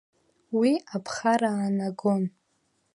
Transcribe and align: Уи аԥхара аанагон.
Уи 0.57 0.71
аԥхара 0.95 1.49
аанагон. 1.55 2.23